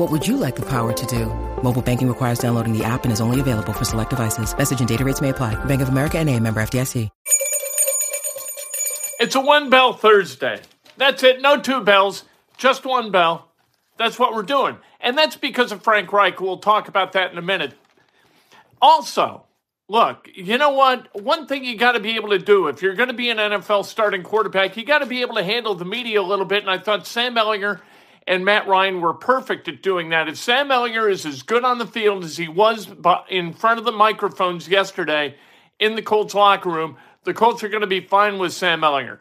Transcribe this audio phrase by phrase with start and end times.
[0.00, 1.26] What would you like the power to do?
[1.62, 4.56] Mobile banking requires downloading the app and is only available for select devices.
[4.56, 5.62] Message and data rates may apply.
[5.66, 7.10] Bank of America and a member FDIC.
[9.20, 10.62] It's a one bell Thursday.
[10.96, 11.42] That's it.
[11.42, 12.24] No two bells,
[12.56, 13.52] just one bell.
[13.98, 14.78] That's what we're doing.
[15.00, 16.40] And that's because of Frank Reich.
[16.40, 17.74] We'll talk about that in a minute.
[18.80, 19.44] Also,
[19.90, 21.22] look, you know what?
[21.22, 23.36] One thing you got to be able to do if you're going to be an
[23.36, 26.62] NFL starting quarterback, you got to be able to handle the media a little bit.
[26.62, 27.82] And I thought Sam Ehlinger
[28.26, 30.28] and Matt Ryan were perfect at doing that.
[30.28, 32.88] If Sam Ehlinger is as good on the field as he was
[33.28, 35.36] in front of the microphones yesterday
[35.78, 39.18] in the Colts locker room, the Colts are going to be fine with Sam Ehlinger.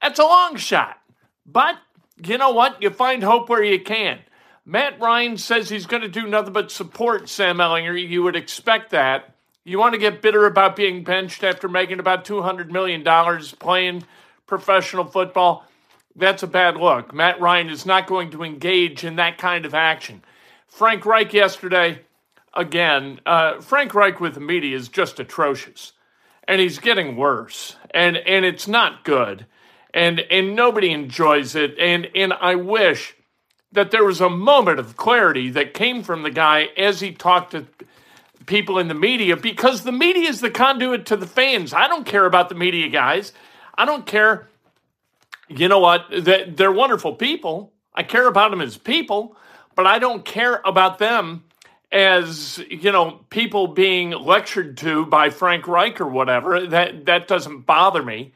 [0.00, 0.98] That's a long shot.
[1.46, 1.78] But
[2.24, 2.82] you know what?
[2.82, 4.20] You find hope where you can.
[4.64, 8.08] Matt Ryan says he's going to do nothing but support Sam Ehlinger.
[8.08, 9.34] You would expect that.
[9.64, 13.04] You want to get bitter about being benched after making about $200 million
[13.58, 14.04] playing
[14.46, 15.66] professional football?
[16.14, 17.14] That's a bad look.
[17.14, 20.22] Matt Ryan is not going to engage in that kind of action.
[20.66, 22.00] Frank Reich yesterday,
[22.54, 25.92] again, uh, Frank Reich with the media is just atrocious
[26.48, 29.46] and he's getting worse and and it's not good
[29.94, 33.14] and and nobody enjoys it and and I wish
[33.70, 37.52] that there was a moment of clarity that came from the guy as he talked
[37.52, 37.66] to
[38.44, 41.72] people in the media because the media is the conduit to the fans.
[41.72, 43.32] I don't care about the media guys.
[43.74, 44.48] I don't care
[45.48, 46.06] you know what?
[46.10, 47.72] They're wonderful people.
[47.94, 49.36] I care about them as people,
[49.74, 51.44] but I don't care about them
[51.90, 56.66] as you know people being lectured to by Frank Reich or whatever.
[56.66, 58.32] That that doesn't bother me.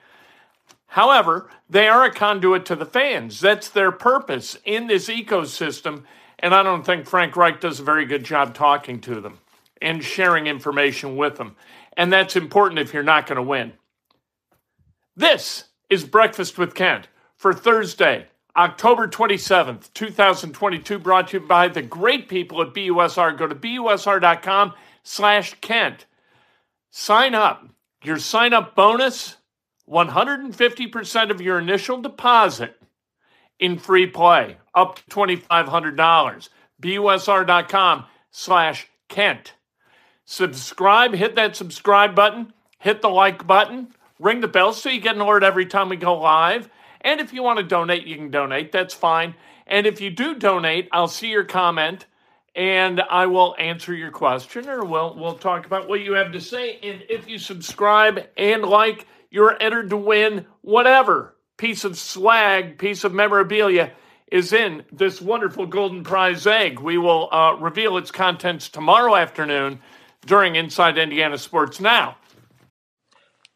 [0.88, 3.40] However they are a conduit to the fans.
[3.40, 6.04] That's their purpose in this ecosystem
[6.38, 9.38] and I don't think Frank Reich does a very good job talking to them
[9.80, 11.56] and sharing information with them.
[11.96, 13.72] And that's important if you're not going to win.
[15.16, 18.26] This is breakfast with Kent for Thursday
[18.56, 23.36] October 27th, 2022, brought to you by the great people at BUSR.
[23.36, 26.06] Go to BUSR.com slash Kent.
[26.90, 27.68] Sign up.
[28.02, 29.36] Your sign up bonus
[29.88, 32.80] 150% of your initial deposit
[33.58, 36.48] in free play, up to $2,500.
[36.80, 39.52] BUSR.com slash Kent.
[40.24, 43.88] Subscribe, hit that subscribe button, hit the like button,
[44.18, 46.68] ring the bell so you get an alert every time we go live.
[47.00, 48.72] And if you want to donate, you can donate.
[48.72, 49.34] That's fine.
[49.66, 52.06] And if you do donate, I'll see your comment
[52.54, 56.40] and I will answer your question or we'll we'll talk about what you have to
[56.40, 56.78] say.
[56.82, 63.04] And if you subscribe and like, you're entered to win whatever piece of swag, piece
[63.04, 63.92] of memorabilia
[64.30, 66.80] is in this wonderful golden prize egg.
[66.80, 69.80] We will uh, reveal its contents tomorrow afternoon
[70.24, 72.16] during Inside Indiana Sports Now.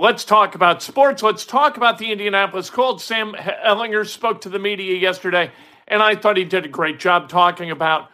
[0.00, 1.22] Let's talk about sports.
[1.22, 3.04] Let's talk about the Indianapolis Colts.
[3.04, 5.52] Sam Ehlinger spoke to the media yesterday,
[5.86, 8.08] and I thought he did a great job talking about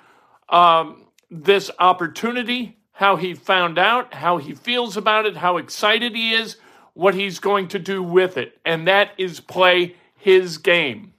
[0.49, 6.32] um, this opportunity, how he found out, how he feels about it, how excited he
[6.32, 6.56] is,
[6.94, 11.12] what he's going to do with it, and that is play his game.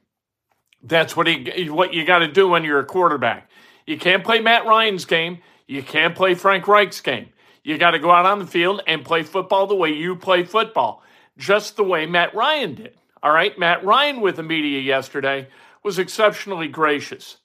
[0.84, 3.50] That's what he what you got to do when you're a quarterback.
[3.86, 5.38] You can't play Matt Ryan's game.
[5.66, 7.30] You can't play Frank Reich's game.
[7.68, 10.46] You got to go out on the field and play football the way you play
[10.46, 11.04] football,
[11.38, 12.98] just the way Matt Ryan did.
[13.22, 15.50] All right, Matt Ryan with the media yesterday
[15.84, 17.40] was exceptionally gracious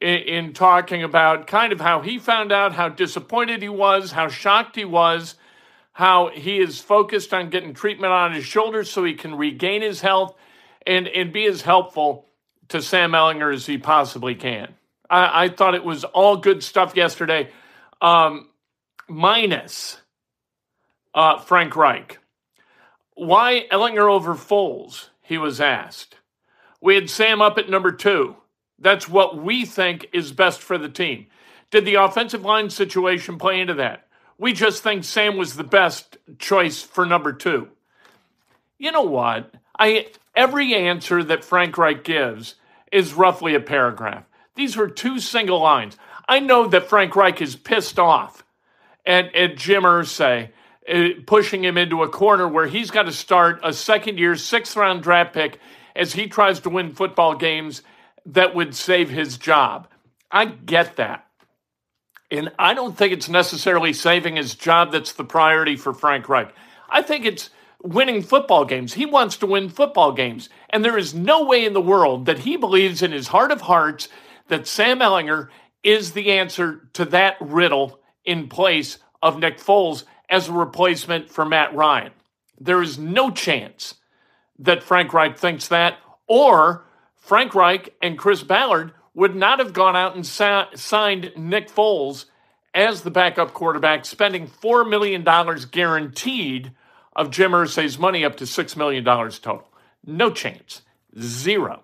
[0.00, 4.26] in, in talking about kind of how he found out, how disappointed he was, how
[4.26, 5.36] shocked he was,
[5.92, 10.00] how he is focused on getting treatment on his shoulders so he can regain his
[10.00, 10.34] health
[10.88, 12.26] and, and be as helpful
[12.66, 14.74] to Sam Ehlinger as he possibly can.
[15.08, 17.50] I, I thought it was all good stuff yesterday,
[18.00, 18.48] um,
[19.08, 20.00] minus
[21.14, 22.18] uh, Frank Reich.
[23.14, 25.08] Why Ehlinger over Foles?
[25.22, 26.16] He was asked.
[26.80, 28.36] We had Sam up at number two.
[28.78, 31.26] That's what we think is best for the team.
[31.70, 34.06] Did the offensive line situation play into that?
[34.38, 37.68] We just think Sam was the best choice for number two.
[38.78, 39.52] You know what?
[39.78, 40.06] I
[40.36, 42.54] every answer that Frank Reich gives
[42.92, 44.24] is roughly a paragraph.
[44.54, 45.96] These were two single lines.
[46.28, 48.44] I know that Frank Reich is pissed off
[49.08, 50.50] at Jim Irsay,
[50.88, 54.76] uh, pushing him into a corner where he's got to start a second year, sixth
[54.76, 55.58] round draft pick
[55.96, 57.82] as he tries to win football games
[58.26, 59.88] that would save his job.
[60.30, 61.26] I get that.
[62.30, 66.54] And I don't think it's necessarily saving his job that's the priority for Frank Reich.
[66.90, 67.48] I think it's
[67.82, 68.92] winning football games.
[68.92, 70.50] He wants to win football games.
[70.68, 73.62] And there is no way in the world that he believes in his heart of
[73.62, 74.08] hearts
[74.48, 75.48] that Sam Ehlinger
[75.82, 77.97] is the answer to that riddle
[78.28, 82.12] in place of Nick Foles as a replacement for Matt Ryan.
[82.60, 83.94] There is no chance
[84.58, 86.84] that Frank Reich thinks that, or
[87.16, 92.26] Frank Reich and Chris Ballard would not have gone out and sa- signed Nick Foles
[92.74, 95.24] as the backup quarterback, spending $4 million
[95.70, 96.72] guaranteed
[97.16, 99.68] of Jim Irsay's money up to $6 million total.
[100.04, 100.82] No chance.
[101.18, 101.82] Zero.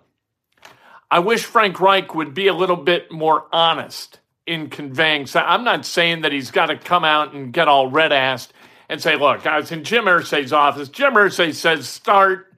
[1.09, 5.25] I wish Frank Reich would be a little bit more honest in conveying.
[5.25, 8.49] So I'm not saying that he's got to come out and get all red assed
[8.89, 10.89] and say, look, I was in Jim Irsay's office.
[10.89, 12.53] Jim Irsay says start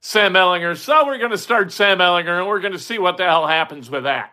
[0.00, 0.76] Sam Ehlinger.
[0.76, 3.46] So we're going to start Sam Ehlinger and we're going to see what the hell
[3.46, 4.32] happens with that.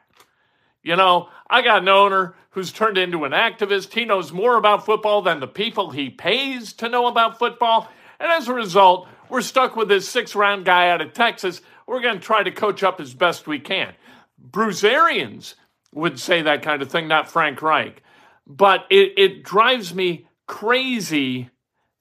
[0.81, 3.94] You know, I got an owner who's turned into an activist.
[3.94, 7.90] He knows more about football than the people he pays to know about football.
[8.19, 11.62] And as a result, we're stuck with this six round guy out of Texas.
[11.88, 13.94] We're going to try to coach up as best we can.
[14.40, 15.56] Bruce Arians
[15.95, 18.03] would say that kind of thing, not Frank Reich.
[18.45, 21.50] But it, it drives me crazy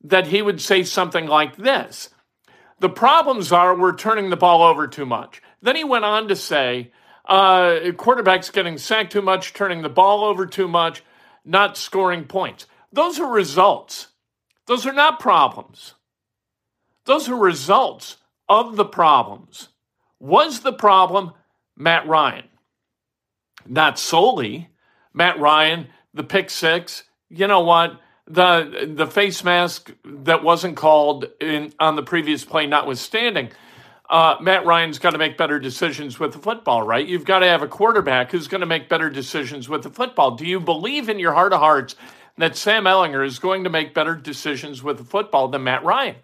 [0.03, 2.11] that he would say something like this.
[2.81, 5.41] The problems are we're turning the ball over too much.
[5.63, 6.93] Then he went on to say,
[7.27, 11.03] uh, quarterbacks getting sacked too much, turning the ball over too much,
[11.45, 12.67] not scoring points.
[12.93, 14.09] Those are results.
[14.67, 15.95] Those are not problems.
[17.07, 18.19] Those are results
[18.49, 19.69] of the problems.
[20.21, 21.33] Was the problem
[21.77, 22.49] Matt Ryan?
[23.67, 24.71] Not solely.
[25.13, 27.05] Matt Ryan, the pick six.
[27.29, 28.01] You know what?
[28.27, 33.51] the the face mask that wasn't called in on the previous play notwithstanding,
[34.09, 37.07] uh, Matt Ryan's got to make better decisions with the football, right?
[37.07, 40.33] You've got to have a quarterback who's going to make better decisions with the football.
[40.33, 41.97] Do you believe in your heart of hearts
[42.39, 46.17] that Sam Ehlinger is going to make better decisions with the football than Matt Ryan?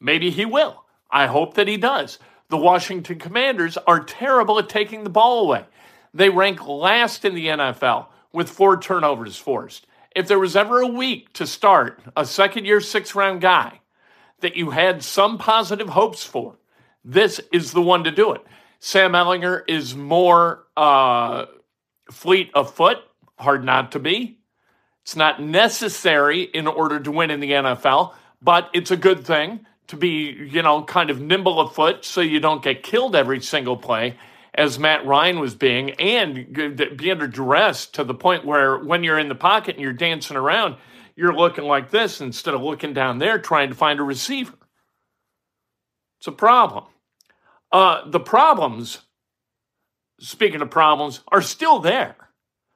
[0.00, 0.84] Maybe he will.
[1.10, 2.18] I hope that he does.
[2.48, 5.64] The Washington Commanders are terrible at taking the ball away.
[6.12, 10.86] They rank last in the NFL with four turnovers forced if there was ever a
[10.86, 13.80] week to start a second year, six round guy
[14.40, 16.56] that you had some positive hopes for,
[17.04, 18.44] this is the one to do it.
[18.78, 21.46] Sam Ehlinger is more uh,
[22.10, 22.98] fleet of foot,
[23.38, 24.38] hard not to be.
[25.02, 29.66] It's not necessary in order to win in the NFL, but it's a good thing
[29.88, 33.40] to be, you know, kind of nimble of foot so you don't get killed every
[33.40, 34.16] single play
[34.54, 36.52] as Matt Ryan was being, and
[36.96, 40.36] be under duress to the point where when you're in the pocket and you're dancing
[40.36, 40.76] around,
[41.14, 44.56] you're looking like this instead of looking down there trying to find a receiver.
[46.18, 46.84] It's a problem.
[47.72, 48.98] Uh, the problems,
[50.18, 52.16] speaking of problems, are still there.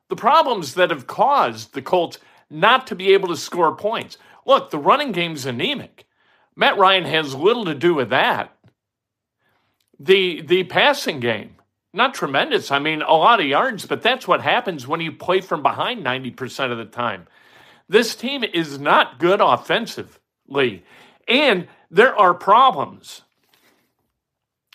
[0.08, 4.16] The problems that have caused the Colts not to be able to score points.
[4.46, 6.06] Look, the running game's anemic.
[6.56, 8.56] Matt Ryan has little to do with that.
[9.98, 11.56] The the passing game
[11.94, 12.70] not tremendous.
[12.70, 16.04] I mean, a lot of yards, but that's what happens when you play from behind
[16.04, 17.26] 90% of the time.
[17.88, 20.84] This team is not good offensively,
[21.28, 23.22] and there are problems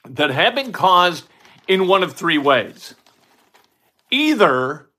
[0.07, 1.25] that have been caused
[1.67, 2.95] in one of three ways.
[4.09, 4.89] Either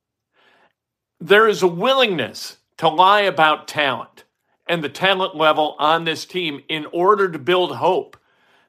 [1.19, 4.25] there is a willingness to lie about talent
[4.67, 8.17] and the talent level on this team in order to build hope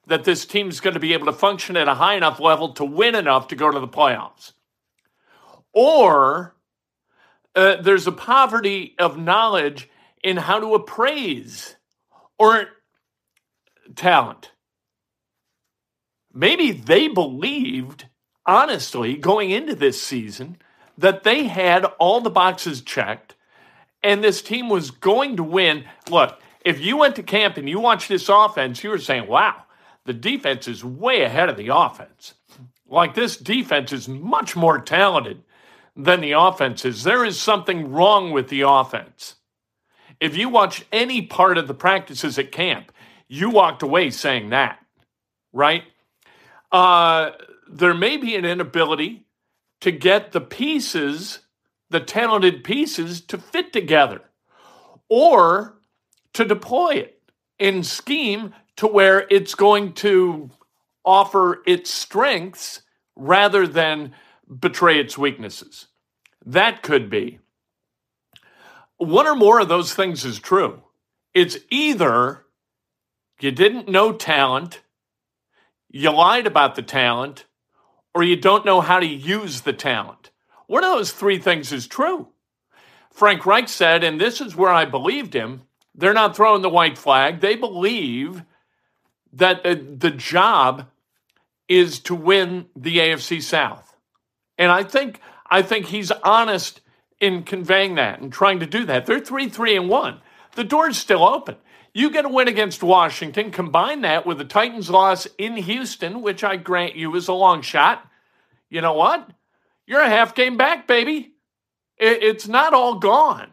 [0.07, 2.85] that this team's going to be able to function at a high enough level to
[2.85, 4.53] win enough to go to the playoffs.
[5.73, 6.55] Or
[7.55, 9.89] uh, there's a poverty of knowledge
[10.23, 11.75] in how to appraise
[12.37, 12.67] or
[13.95, 14.51] talent.
[16.33, 18.07] Maybe they believed,
[18.45, 20.57] honestly, going into this season,
[20.97, 23.35] that they had all the boxes checked
[24.03, 25.85] and this team was going to win.
[26.09, 29.63] Look, if you went to camp and you watched this offense, you were saying, wow,
[30.05, 32.33] the defense is way ahead of the offense.
[32.87, 35.43] Like this defense is much more talented
[35.95, 37.03] than the offense is.
[37.03, 39.35] There is something wrong with the offense.
[40.19, 42.91] If you watch any part of the practices at camp,
[43.27, 44.79] you walked away saying that,
[45.53, 45.83] right?
[46.71, 47.31] Uh,
[47.69, 49.25] there may be an inability
[49.81, 51.39] to get the pieces,
[51.89, 54.21] the talented pieces, to fit together
[55.09, 55.77] or
[56.33, 57.21] to deploy it
[57.59, 60.49] in scheme to where it's going to
[61.05, 62.81] offer its strengths
[63.15, 64.11] rather than
[64.59, 65.85] betray its weaknesses.
[66.47, 67.37] That could be.
[68.97, 70.81] One or more of those things is true.
[71.35, 72.43] It's either
[73.39, 74.81] you didn't know talent,
[75.91, 77.45] you lied about the talent,
[78.15, 80.31] or you don't know how to use the talent.
[80.65, 82.29] One of those three things is true.
[83.11, 86.97] Frank Reich said, and this is where I believed him they're not throwing the white
[86.97, 87.41] flag.
[87.41, 88.43] They believe
[89.33, 90.87] that the, job
[91.67, 93.95] is to win the AFC South.
[94.57, 96.81] And I think I think he's honest
[97.19, 99.05] in conveying that and trying to do that.
[99.05, 100.19] They're 3 3 and 1.
[100.55, 101.55] The door's still open.
[101.93, 106.43] You get a win against Washington, combine that with the Titans' loss in Houston, which
[106.43, 108.07] I grant you is a long shot.
[108.69, 109.29] You know what?
[109.85, 111.33] You're a half game back, baby.
[111.97, 113.51] It's not all gone.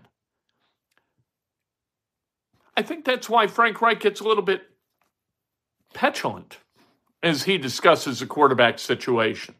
[2.77, 4.63] I think that's why Frank Reich gets a little bit
[5.95, 6.59] petulant
[7.23, 9.55] as he discusses the quarterback situation.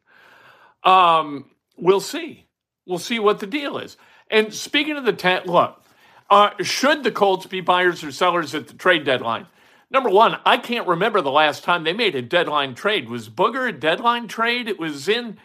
[0.85, 2.47] Um, we'll see.
[2.87, 3.97] We'll see what the deal is.
[4.31, 5.83] And speaking of the tent, look,
[6.31, 9.47] uh, should the Colts be buyers or sellers at the trade deadline?
[9.91, 13.09] Number one, I can't remember the last time they made a deadline trade.
[13.09, 14.69] Was Booger a deadline trade?
[14.69, 15.39] It was in.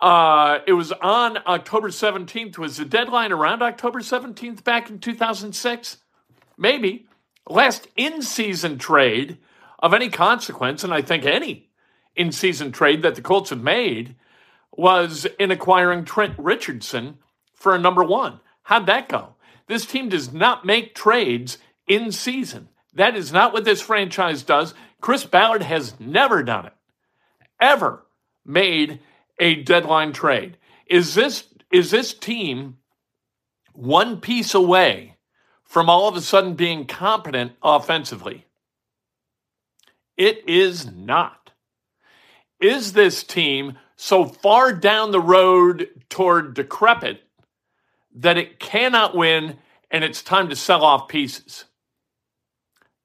[0.00, 2.56] Uh, it was on October 17th.
[2.56, 5.98] Was the deadline around October 17th back in 2006?
[6.56, 7.06] Maybe.
[7.46, 9.36] Last in season trade
[9.80, 11.70] of any consequence, and I think any
[12.14, 14.14] in season trade that the Colts have made,
[14.72, 17.18] was in acquiring Trent Richardson
[17.54, 18.40] for a number one.
[18.62, 19.34] How'd that go?
[19.66, 22.68] This team does not make trades in season.
[22.94, 24.74] That is not what this franchise does.
[25.00, 26.72] Chris Ballard has never done it,
[27.60, 28.04] ever
[28.44, 29.00] made
[29.38, 30.56] a deadline trade.
[30.86, 32.78] Is this is this team
[33.72, 35.16] one piece away
[35.64, 38.46] from all of a sudden being competent offensively?
[40.16, 41.52] It is not.
[42.60, 47.22] Is this team so far down the road toward decrepit
[48.14, 49.58] that it cannot win
[49.90, 51.66] and it's time to sell off pieces.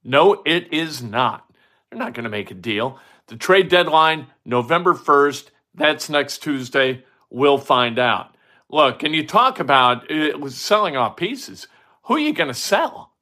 [0.03, 1.51] No, it is not.
[1.89, 2.99] They're not going to make a deal.
[3.27, 7.03] The trade deadline, November 1st, that's next Tuesday.
[7.29, 8.37] We'll find out.
[8.69, 11.67] Look, and you talk about it was selling off pieces.
[12.03, 13.13] Who are you going to sell?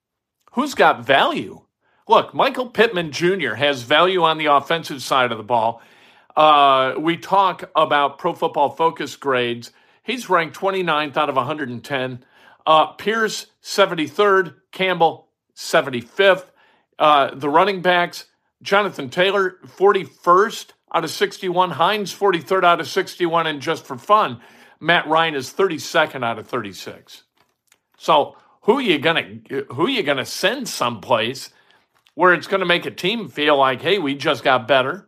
[0.53, 1.61] Who's got value?
[2.07, 3.55] Look, Michael Pittman Jr.
[3.55, 5.81] has value on the offensive side of the ball.
[6.35, 9.71] Uh, we talk about pro football focus grades.
[10.03, 12.25] He's ranked 29th out of 110.
[12.65, 14.55] Uh, Pierce, 73rd.
[14.71, 16.45] Campbell, 75th.
[16.99, 18.25] Uh, the running backs,
[18.61, 21.71] Jonathan Taylor, 41st out of 61.
[21.71, 23.47] Hines, 43rd out of 61.
[23.47, 24.41] And just for fun,
[24.79, 27.23] Matt Ryan is 32nd out of 36.
[27.97, 29.39] So who are you gonna
[29.71, 31.49] who are you gonna send someplace
[32.15, 35.07] where it's gonna make a team feel like, hey, we just got better?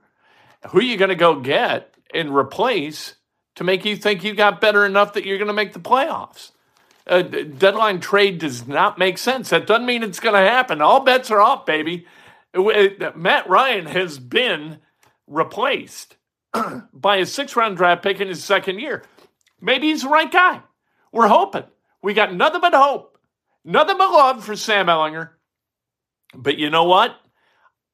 [0.69, 3.15] Who are you gonna go get and replace
[3.55, 6.51] to make you think you got better enough that you're gonna make the playoffs?
[7.07, 9.49] Uh, a deadline trade does not make sense.
[9.49, 10.81] That doesn't mean it's going to happen.
[10.81, 12.07] All bets are off, baby.
[12.53, 14.79] Uh, Matt Ryan has been
[15.27, 16.17] replaced
[16.93, 19.03] by a six round draft pick in his second year.
[19.61, 20.61] Maybe he's the right guy.
[21.11, 21.65] We're hoping.
[22.01, 23.17] We got nothing but hope,
[23.63, 25.29] nothing but love for Sam Ehlinger.
[26.35, 27.19] But you know what?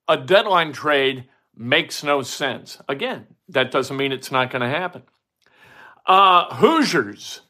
[0.07, 2.79] A deadline trade makes no sense.
[2.89, 5.03] Again, that doesn't mean it's not going to happen.
[6.05, 7.41] Uh, Hoosiers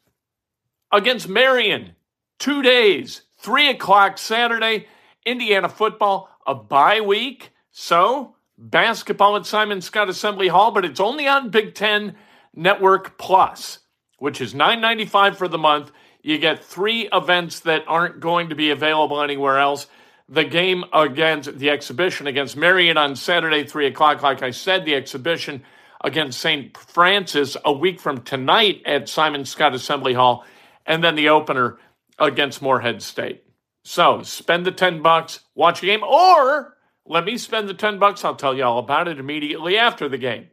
[0.90, 1.96] against Marian.
[2.38, 4.86] Two days, three o'clock Saturday,
[5.24, 7.50] Indiana football, a bye week.
[7.70, 12.16] So, basketball at Simon Skjodt Assembly Hall, but it's only on Big Ten
[12.54, 13.78] Network Plus,
[14.18, 15.92] which is $9.95 for the month.
[16.22, 19.86] You get three events that aren't going to be available anywhere else.
[20.28, 24.22] The game against the exhibition against Marian on Saturday, 3 o'clock.
[24.22, 25.62] Like I said, the exhibition
[26.02, 26.76] against St.
[26.76, 30.44] Francis a week from tonight at Simon Skjodt Assembly Hall
[30.86, 31.78] and then the opener
[32.18, 33.44] against Morehead State.
[33.84, 38.24] So spend the 10 bucks, watch a game, or let me spend the 10 bucks.
[38.24, 40.48] I'll tell you all about it immediately after the game.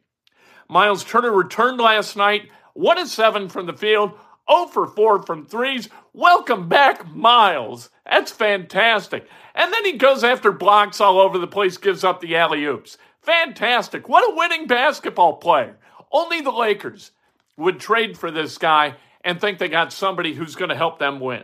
[0.68, 4.12] Myles Turner returned last night, one of seven from the field,
[4.52, 5.90] 0 for 4 from threes.
[6.14, 7.90] Welcome back, Myles.
[8.06, 9.28] That's fantastic.
[9.56, 12.98] And then he goes after blocks all over the place, gives up the alley oops.
[13.22, 14.08] Fantastic.
[14.08, 15.78] What a winning basketball player.
[16.12, 17.12] Only the Lakers
[17.58, 21.20] would trade for this guy and think they got somebody who's going to help them
[21.20, 21.44] win.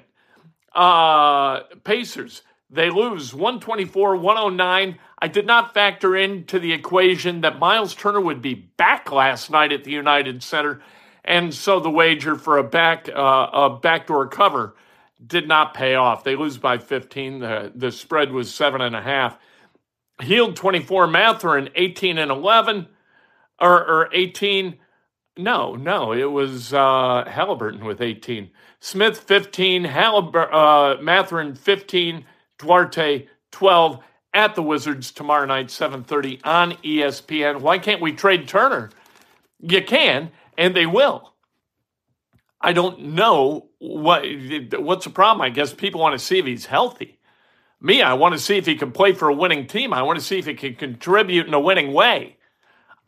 [0.74, 5.00] Uh, Pacers, they lose 124 109.
[5.19, 9.71] I did not factor into the equation that Myles Turner would be back last night
[9.71, 10.81] at the United Center.
[11.25, 14.75] And so the wager for a back uh, a backdoor cover
[15.25, 16.24] did not pay off.
[16.24, 17.39] They lose by 15.
[17.39, 19.38] The, the spread was seven and a half.
[20.22, 22.88] Hield 24, Mathurin 18 and 11,
[23.60, 24.77] or, or 18.
[25.38, 28.50] No, no, it was uh, Halliburton with 18.
[28.79, 32.24] Smith 15, Hallibur- uh, Mathurin 15,
[32.60, 34.00] Duarte 12
[34.34, 37.62] at the Wizards tomorrow night 7:30 on ESPN.
[37.62, 38.91] Why can't we trade Turner?
[39.60, 41.33] You can, and they will.
[42.62, 44.25] I don't know what
[44.77, 45.41] what's the problem.
[45.41, 47.19] I guess people want to see if he's healthy.
[47.81, 49.93] Me, I want to see if he can play for a winning team.
[49.93, 52.38] I want to see if he can contribute in a winning way.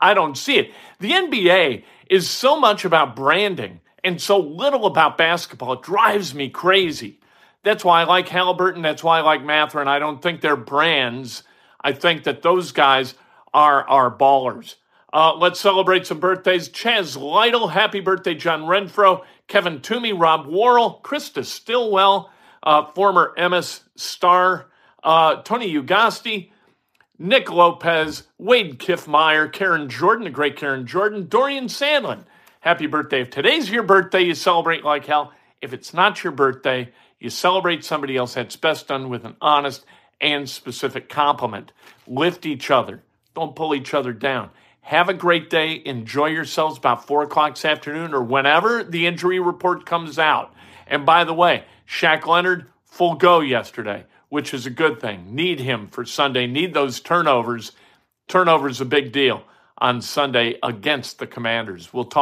[0.00, 0.72] I don't see it.
[1.00, 5.72] The NBA is so much about branding and so little about basketball.
[5.72, 7.18] It drives me crazy.
[7.64, 8.82] That's why I like Halliburton.
[8.82, 9.88] That's why I like Mathurin.
[9.88, 11.42] I don't think they're brands.
[11.80, 13.14] I think that those guys
[13.52, 14.76] are, are ballers.
[15.12, 16.68] Uh, let's celebrate some birthdays.
[16.68, 22.30] Chaz Lytle, happy birthday, John Renfro, Kevin Toomey, Rob Worrell, Krista Stillwell,
[22.62, 24.66] uh, former MS star,
[25.02, 26.50] uh, Tony Ugasti,
[27.18, 32.24] Nick Lopez, Wade Kiffmeyer, Karen Jordan, the great Karen Jordan, Dorian Sandlin.
[32.60, 33.22] Happy birthday.
[33.22, 35.32] If today's your birthday, you celebrate like hell.
[35.62, 38.34] If it's not your birthday, you celebrate somebody else.
[38.34, 39.84] That's best done with an honest
[40.20, 41.72] and specific compliment.
[42.06, 43.02] Lift each other.
[43.34, 44.50] Don't pull each other down.
[44.88, 45.80] Have a great day.
[45.84, 50.54] Enjoy yourselves about 4 o'clock this afternoon or whenever the injury report comes out.
[50.86, 55.34] And by the way, Shaq Leonard, full go yesterday which is a good thing.
[55.34, 56.46] Need him for Sunday.
[56.46, 57.72] Need those turnovers.
[58.26, 59.42] Turnovers a big deal
[59.78, 61.92] on Sunday against the Commanders.
[61.92, 62.16] We'll talk.